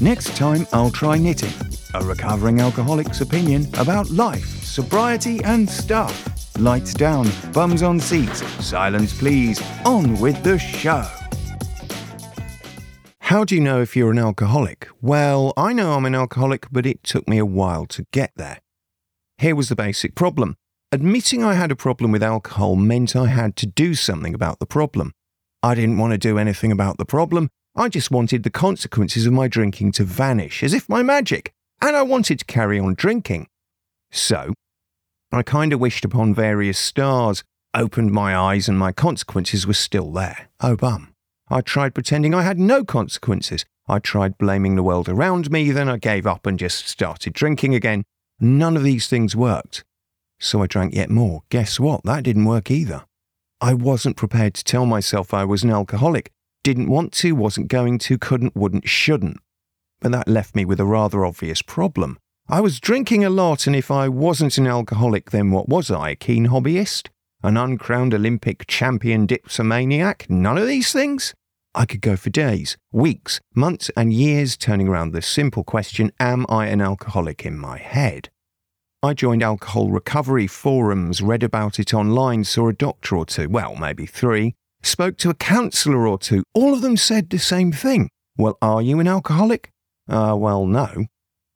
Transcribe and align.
Next 0.00 0.36
time, 0.36 0.64
I'll 0.72 0.92
try 0.92 1.18
knitting. 1.18 1.52
A 1.94 2.04
recovering 2.04 2.60
alcoholic's 2.60 3.20
opinion 3.20 3.66
about 3.78 4.10
life, 4.10 4.62
sobriety, 4.62 5.42
and 5.42 5.68
stuff. 5.68 6.56
Lights 6.56 6.94
down, 6.94 7.28
bums 7.52 7.82
on 7.82 7.98
seats, 7.98 8.44
silence 8.64 9.18
please. 9.18 9.60
On 9.84 10.16
with 10.20 10.40
the 10.44 10.56
show. 10.56 11.04
How 13.22 13.44
do 13.44 13.56
you 13.56 13.60
know 13.60 13.80
if 13.80 13.96
you're 13.96 14.12
an 14.12 14.18
alcoholic? 14.18 14.88
Well, 15.02 15.52
I 15.56 15.72
know 15.72 15.94
I'm 15.94 16.06
an 16.06 16.14
alcoholic, 16.14 16.68
but 16.70 16.86
it 16.86 17.02
took 17.02 17.26
me 17.26 17.38
a 17.38 17.44
while 17.44 17.84
to 17.86 18.06
get 18.12 18.30
there. 18.36 18.60
Here 19.38 19.56
was 19.56 19.68
the 19.68 19.74
basic 19.74 20.14
problem. 20.14 20.56
Admitting 20.92 21.42
I 21.42 21.54
had 21.54 21.72
a 21.72 21.76
problem 21.76 22.12
with 22.12 22.22
alcohol 22.22 22.76
meant 22.76 23.16
I 23.16 23.26
had 23.26 23.56
to 23.56 23.66
do 23.66 23.96
something 23.96 24.32
about 24.32 24.60
the 24.60 24.66
problem. 24.66 25.12
I 25.60 25.74
didn't 25.74 25.98
want 25.98 26.12
to 26.12 26.18
do 26.18 26.38
anything 26.38 26.70
about 26.70 26.98
the 26.98 27.04
problem. 27.04 27.50
I 27.78 27.88
just 27.88 28.10
wanted 28.10 28.42
the 28.42 28.50
consequences 28.50 29.24
of 29.24 29.32
my 29.32 29.46
drinking 29.46 29.92
to 29.92 30.02
vanish, 30.02 30.64
as 30.64 30.74
if 30.74 30.88
by 30.88 31.04
magic, 31.04 31.52
and 31.80 31.94
I 31.94 32.02
wanted 32.02 32.40
to 32.40 32.44
carry 32.44 32.76
on 32.76 32.94
drinking. 32.94 33.46
So, 34.10 34.52
I 35.30 35.44
kind 35.44 35.72
of 35.72 35.78
wished 35.78 36.04
upon 36.04 36.34
various 36.34 36.76
stars, 36.76 37.44
opened 37.72 38.10
my 38.10 38.36
eyes, 38.36 38.68
and 38.68 38.76
my 38.76 38.90
consequences 38.90 39.64
were 39.64 39.74
still 39.74 40.10
there. 40.10 40.48
Oh, 40.58 40.74
bum. 40.74 41.14
I 41.48 41.60
tried 41.60 41.94
pretending 41.94 42.34
I 42.34 42.42
had 42.42 42.58
no 42.58 42.82
consequences. 42.82 43.64
I 43.86 44.00
tried 44.00 44.38
blaming 44.38 44.74
the 44.74 44.82
world 44.82 45.08
around 45.08 45.48
me, 45.52 45.70
then 45.70 45.88
I 45.88 45.98
gave 45.98 46.26
up 46.26 46.46
and 46.46 46.58
just 46.58 46.88
started 46.88 47.32
drinking 47.32 47.76
again. 47.76 48.02
None 48.40 48.76
of 48.76 48.82
these 48.82 49.06
things 49.06 49.36
worked. 49.36 49.84
So 50.40 50.64
I 50.64 50.66
drank 50.66 50.96
yet 50.96 51.10
more. 51.10 51.42
Guess 51.48 51.78
what? 51.78 52.02
That 52.02 52.24
didn't 52.24 52.44
work 52.44 52.72
either. 52.72 53.04
I 53.60 53.74
wasn't 53.74 54.16
prepared 54.16 54.54
to 54.54 54.64
tell 54.64 54.84
myself 54.84 55.32
I 55.32 55.44
was 55.44 55.62
an 55.62 55.70
alcoholic. 55.70 56.32
Didn't 56.62 56.88
want 56.88 57.12
to, 57.14 57.32
wasn't 57.32 57.68
going 57.68 57.98
to, 57.98 58.18
couldn't, 58.18 58.56
wouldn't, 58.56 58.88
shouldn't. 58.88 59.38
But 60.00 60.12
that 60.12 60.28
left 60.28 60.54
me 60.54 60.64
with 60.64 60.80
a 60.80 60.84
rather 60.84 61.24
obvious 61.24 61.62
problem. 61.62 62.18
I 62.48 62.60
was 62.60 62.80
drinking 62.80 63.24
a 63.24 63.30
lot, 63.30 63.66
and 63.66 63.76
if 63.76 63.90
I 63.90 64.08
wasn't 64.08 64.58
an 64.58 64.66
alcoholic, 64.66 65.30
then 65.30 65.50
what 65.50 65.68
was 65.68 65.90
I? 65.90 66.10
A 66.10 66.16
keen 66.16 66.46
hobbyist? 66.46 67.08
An 67.42 67.56
uncrowned 67.56 68.14
Olympic 68.14 68.66
champion 68.66 69.26
dipsomaniac? 69.26 70.28
None 70.30 70.58
of 70.58 70.66
these 70.66 70.92
things? 70.92 71.34
I 71.74 71.84
could 71.84 72.00
go 72.00 72.16
for 72.16 72.30
days, 72.30 72.76
weeks, 72.90 73.40
months, 73.54 73.90
and 73.96 74.12
years 74.12 74.56
turning 74.56 74.88
around 74.88 75.12
the 75.12 75.22
simple 75.22 75.62
question 75.62 76.10
Am 76.18 76.46
I 76.48 76.66
an 76.66 76.80
alcoholic 76.80 77.44
in 77.44 77.58
my 77.58 77.78
head? 77.78 78.30
I 79.00 79.14
joined 79.14 79.44
alcohol 79.44 79.90
recovery 79.90 80.48
forums, 80.48 81.22
read 81.22 81.44
about 81.44 81.78
it 81.78 81.94
online, 81.94 82.42
saw 82.42 82.68
a 82.68 82.72
doctor 82.72 83.16
or 83.16 83.26
two, 83.26 83.48
well, 83.48 83.76
maybe 83.76 84.06
three, 84.06 84.56
spoke 84.82 85.16
to 85.18 85.30
a 85.30 85.34
counsellor 85.34 86.06
or 86.06 86.18
two. 86.18 86.44
All 86.54 86.74
of 86.74 86.82
them 86.82 86.96
said 86.96 87.30
the 87.30 87.38
same 87.38 87.72
thing. 87.72 88.10
Well, 88.36 88.56
are 88.62 88.82
you 88.82 89.00
an 89.00 89.08
alcoholic? 89.08 89.70
Uh, 90.08 90.36
well, 90.38 90.66
no. 90.66 91.06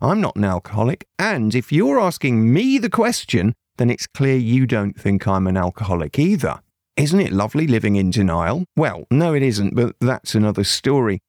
I'm 0.00 0.20
not 0.20 0.36
an 0.36 0.44
alcoholic, 0.44 1.06
and 1.18 1.54
if 1.54 1.70
you're 1.70 2.00
asking 2.00 2.52
me 2.52 2.78
the 2.78 2.88
question, 2.88 3.54
then 3.76 3.90
it's 3.90 4.06
clear 4.06 4.36
you 4.36 4.66
don't 4.66 4.98
think 4.98 5.28
I'm 5.28 5.46
an 5.46 5.58
alcoholic 5.58 6.18
either. 6.18 6.60
Isn't 6.96 7.20
it 7.20 7.32
lovely 7.32 7.66
living 7.66 7.96
in 7.96 8.10
denial? 8.10 8.64
Well, 8.76 9.04
no, 9.10 9.34
it 9.34 9.42
isn't, 9.42 9.74
but 9.74 9.96
that's 10.00 10.34
another 10.34 10.64
story. 10.64 11.20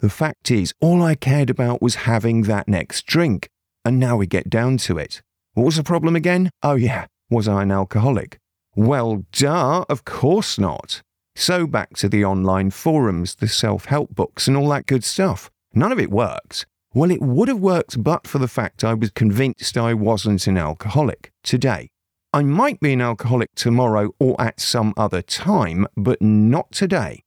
The 0.00 0.10
fact 0.10 0.50
is, 0.50 0.74
all 0.80 1.02
I 1.02 1.14
cared 1.14 1.50
about 1.50 1.80
was 1.80 2.06
having 2.06 2.42
that 2.42 2.68
next 2.68 3.06
drink. 3.06 3.48
And 3.84 3.98
now 3.98 4.16
we 4.16 4.26
get 4.26 4.50
down 4.50 4.76
to 4.78 4.98
it. 4.98 5.22
What 5.54 5.64
was 5.64 5.76
the 5.76 5.84
problem 5.84 6.16
again? 6.16 6.50
Oh, 6.62 6.74
yeah, 6.74 7.06
was 7.30 7.48
I 7.48 7.62
an 7.62 7.70
alcoholic? 7.70 8.38
Well, 8.74 9.24
duh, 9.32 9.84
of 9.88 10.04
course 10.04 10.58
not. 10.58 11.02
So 11.38 11.66
back 11.66 11.94
to 11.98 12.08
the 12.08 12.24
online 12.24 12.70
forums, 12.70 13.34
the 13.34 13.46
self 13.46 13.84
help 13.84 14.14
books, 14.14 14.48
and 14.48 14.56
all 14.56 14.70
that 14.70 14.86
good 14.86 15.04
stuff. 15.04 15.50
None 15.74 15.92
of 15.92 16.00
it 16.00 16.10
worked. 16.10 16.64
Well, 16.94 17.10
it 17.10 17.20
would 17.20 17.48
have 17.48 17.60
worked 17.60 18.02
but 18.02 18.26
for 18.26 18.38
the 18.38 18.48
fact 18.48 18.82
I 18.82 18.94
was 18.94 19.10
convinced 19.10 19.76
I 19.76 19.92
wasn't 19.92 20.46
an 20.46 20.56
alcoholic 20.56 21.32
today. 21.42 21.90
I 22.32 22.42
might 22.42 22.80
be 22.80 22.94
an 22.94 23.02
alcoholic 23.02 23.54
tomorrow 23.54 24.14
or 24.18 24.40
at 24.40 24.60
some 24.60 24.94
other 24.96 25.20
time, 25.20 25.86
but 25.94 26.22
not 26.22 26.72
today. 26.72 27.22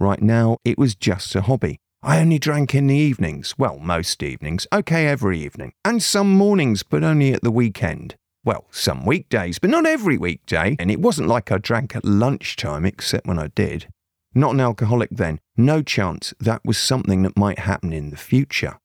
Right 0.00 0.20
now, 0.20 0.58
it 0.64 0.76
was 0.76 0.96
just 0.96 1.36
a 1.36 1.42
hobby. 1.42 1.78
I 2.02 2.18
only 2.18 2.40
drank 2.40 2.74
in 2.74 2.88
the 2.88 2.96
evenings. 2.96 3.54
Well, 3.56 3.78
most 3.78 4.20
evenings. 4.20 4.66
Okay, 4.72 5.06
every 5.06 5.38
evening. 5.38 5.74
And 5.84 6.02
some 6.02 6.30
mornings, 6.30 6.82
but 6.82 7.04
only 7.04 7.32
at 7.32 7.42
the 7.42 7.52
weekend. 7.52 8.16
Well, 8.48 8.64
some 8.70 9.04
weekdays, 9.04 9.58
but 9.58 9.68
not 9.68 9.84
every 9.84 10.16
weekday. 10.16 10.74
And 10.78 10.90
it 10.90 11.00
wasn't 11.00 11.28
like 11.28 11.52
I 11.52 11.58
drank 11.58 11.94
at 11.94 12.02
lunchtime, 12.02 12.86
except 12.86 13.26
when 13.26 13.38
I 13.38 13.48
did. 13.48 13.88
Not 14.34 14.54
an 14.54 14.60
alcoholic 14.60 15.10
then. 15.12 15.38
No 15.58 15.82
chance 15.82 16.32
that 16.40 16.62
was 16.64 16.78
something 16.78 17.20
that 17.24 17.36
might 17.36 17.58
happen 17.58 17.92
in 17.92 18.08
the 18.08 18.16
future. 18.16 18.78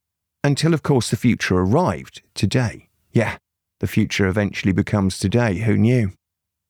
Until, 0.44 0.74
of 0.74 0.84
course, 0.84 1.09
the 1.09 1.16
future 1.16 1.56
arrived 1.56 2.24
today. 2.34 2.90
Yeah, 3.13 3.38
the 3.79 3.88
future 3.88 4.28
eventually 4.28 4.74
becomes 4.74 5.18
today. 5.18 5.59
Who 5.59 5.78
knew? 5.78 6.12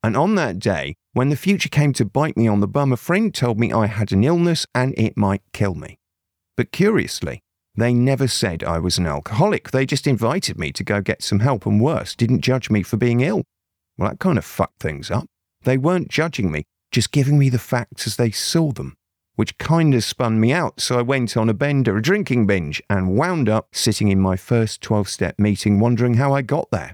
And 0.03 0.15
on 0.15 0.35
that 0.35 0.59
day, 0.59 0.93
when 1.13 1.29
the 1.29 1.35
future 1.35 1.69
came 1.69 1.93
to 1.93 2.05
bite 2.05 2.37
me 2.37 2.47
on 2.47 2.59
the 2.59 2.67
bum, 2.67 2.93
a 2.93 2.95
friend 2.95 3.33
told 3.33 3.59
me 3.59 3.73
I 3.73 3.87
had 3.87 4.11
an 4.11 4.23
illness 4.23 4.67
and 4.75 4.93
it 4.99 5.17
might 5.17 5.41
kill 5.51 5.73
me. 5.73 5.97
But 6.55 6.71
curiously, 6.71 7.41
they 7.75 7.93
never 7.93 8.27
said 8.27 8.63
I 8.63 8.79
was 8.79 8.97
an 8.97 9.07
alcoholic. 9.07 9.71
They 9.71 9.85
just 9.85 10.05
invited 10.05 10.59
me 10.59 10.71
to 10.73 10.83
go 10.83 11.01
get 11.01 11.23
some 11.23 11.39
help 11.39 11.65
and 11.65 11.81
worse, 11.81 12.15
didn't 12.15 12.41
judge 12.41 12.69
me 12.69 12.83
for 12.83 12.97
being 12.97 13.21
ill. 13.21 13.43
Well, 13.97 14.09
that 14.09 14.19
kind 14.19 14.37
of 14.37 14.45
fucked 14.45 14.79
things 14.79 15.09
up. 15.09 15.25
They 15.63 15.77
weren't 15.77 16.09
judging 16.09 16.51
me, 16.51 16.65
just 16.91 17.11
giving 17.11 17.39
me 17.39 17.49
the 17.49 17.59
facts 17.59 18.05
as 18.05 18.17
they 18.17 18.31
saw 18.31 18.71
them, 18.71 18.95
which 19.35 19.57
kind 19.57 19.95
of 19.95 20.03
spun 20.03 20.39
me 20.39 20.51
out. 20.51 20.81
So 20.81 20.99
I 20.99 21.01
went 21.01 21.35
on 21.35 21.49
a 21.49 21.53
bender, 21.53 21.97
a 21.97 22.01
drinking 22.01 22.45
binge, 22.45 22.81
and 22.89 23.15
wound 23.15 23.49
up 23.49 23.69
sitting 23.71 24.09
in 24.09 24.19
my 24.19 24.35
first 24.35 24.81
12 24.81 25.09
step 25.09 25.39
meeting 25.39 25.79
wondering 25.79 26.15
how 26.15 26.33
I 26.33 26.41
got 26.41 26.69
there. 26.71 26.93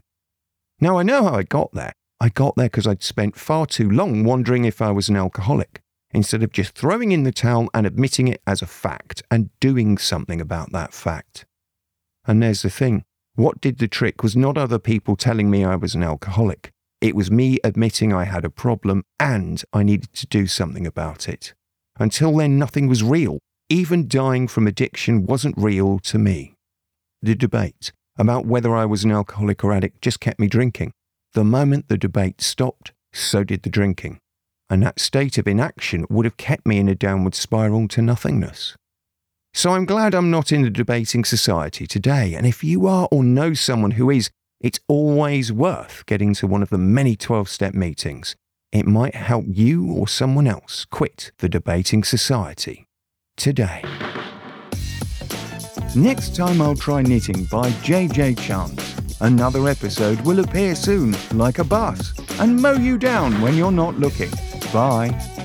Now 0.79 0.97
I 0.97 1.03
know 1.03 1.23
how 1.23 1.35
I 1.35 1.44
got 1.44 1.73
there. 1.73 1.94
I 2.22 2.29
got 2.29 2.56
there 2.56 2.67
because 2.67 2.88
I'd 2.88 3.03
spent 3.03 3.35
far 3.35 3.66
too 3.66 3.90
long 3.90 4.23
wondering 4.23 4.66
if 4.66 4.81
I 4.81 4.91
was 4.91 5.09
an 5.09 5.16
alcoholic, 5.16 5.81
instead 6.12 6.44
of 6.44 6.52
just 6.52 6.74
throwing 6.74 7.12
in 7.12 7.24
the 7.24 7.31
towel 7.31 7.70
and 7.74 7.86
admitting 7.86 8.28
it 8.28 8.42
as 8.47 8.62
a 8.62 8.68
fact 8.68 9.22
and 9.30 9.50
doing 9.59 9.97
something 9.97 10.42
about 10.42 10.72
that 10.72 10.94
fact. 10.94 11.46
And 12.25 12.42
there's 12.42 12.62
the 12.62 12.70
thing 12.70 13.03
what 13.36 13.62
did 13.62 13.78
the 13.78 13.88
trick 13.88 14.22
was 14.22 14.36
not 14.36 14.58
other 14.58 14.80
people 14.80 15.16
telling 15.16 15.50
me 15.50 15.64
I 15.64 15.75
was 15.75 15.96
an 15.96 16.03
alcoholic. 16.03 16.72
It 17.00 17.16
was 17.16 17.31
me 17.31 17.58
admitting 17.64 18.12
I 18.12 18.25
had 18.25 18.44
a 18.44 18.50
problem 18.50 19.03
and 19.18 19.64
I 19.72 19.84
needed 19.84 20.12
to 20.16 20.28
do 20.28 20.46
something 20.46 20.86
about 20.86 21.30
it. 21.30 21.53
Until 21.97 22.36
then, 22.36 22.59
nothing 22.59 22.88
was 22.88 23.02
real. 23.02 23.40
Even 23.70 24.08
dying 24.08 24.47
from 24.47 24.68
addiction 24.68 25.26
wasn't 25.26 25.58
real 25.58 26.00
to 26.00 26.18
me. 26.18 26.56
The 27.22 27.36
debate, 27.36 27.94
about 28.18 28.46
whether 28.46 28.76
I 28.76 28.86
was 28.86 29.06
an 29.06 29.12
alcoholic 29.12 29.64
or 29.64 29.72
addict 29.72 30.02
just 30.02 30.20
kept 30.20 30.40
me 30.40 30.47
drinking. 30.47 30.91
The 31.34 31.46
moment 31.46 31.88
the 31.88 31.97
debate 31.97 32.41
stopped, 32.41 32.91
so 33.14 33.44
did 33.44 33.64
the 33.64 33.70
drinking. 33.70 34.20
And 34.69 34.84
that 34.84 35.00
state 35.00 35.38
of 35.38 35.47
inaction 35.47 36.06
would 36.09 36.25
have 36.25 36.38
kept 36.38 36.66
me 36.66 36.78
in 36.78 36.88
a 36.88 36.96
downward 36.96 37.35
spiral 37.35 37.88
to 37.90 38.02
nothingness. 38.02 38.75
So 39.53 39.72
I'm 39.72 39.85
glad 39.85 40.13
I'm 40.13 40.30
not 40.30 40.52
in 40.52 40.62
the 40.62 40.69
debating 40.69 41.25
society 41.25 41.88
today. 41.88 42.35
And 42.35 42.46
if 42.46 42.63
you 42.63 42.85
are 42.85 43.08
or 43.12 43.24
know 43.24 43.53
someone 43.53 43.91
who 43.91 44.09
is, 44.09 44.29
it's 44.62 44.79
always 44.88 45.52
worth 45.52 46.06
getting 46.06 46.34
to 46.35 46.47
one 46.47 46.62
of 46.62 46.69
the 46.69 46.78
many 46.78 47.16
12 47.16 47.50
step 47.50 47.74
meetings. 47.74 48.35
It 48.72 48.85
might 48.85 49.16
help 49.16 49.46
you 49.47 49.91
or 49.91 50.08
someone 50.08 50.46
else 50.46 50.85
quit 50.85 51.31
the 51.40 51.50
debating 51.50 52.03
society 52.03 52.85
today. 53.35 53.84
Next 55.96 56.35
time 56.35 56.62
I'll 56.62 56.75
try 56.75 57.02
knitting 57.02 57.46
by 57.46 57.72
JJ 57.81 58.38
Chance. 58.40 59.19
Another 59.22 59.68
episode 59.68 60.22
will 60.22 60.40
appear 60.40 60.75
soon, 60.75 61.16
like 61.34 61.58
a 61.58 61.63
bus, 61.63 62.13
and 62.40 62.62
mow 62.62 62.74
you 62.74 63.00
down 63.00 63.41
when 63.41 63.56
you're 63.56 63.72
not 63.72 63.97
looking. 63.97 64.29
Bye. 64.72 65.38